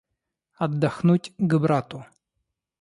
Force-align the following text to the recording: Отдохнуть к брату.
Отдохнуть 0.57 1.31
к 1.37 1.59
брату. 1.59 2.05